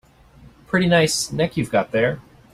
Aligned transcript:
Pretty 0.65 0.87
nice 0.87 1.31
neck 1.31 1.55
you've 1.57 1.69
got 1.69 1.91
there. 1.91 2.21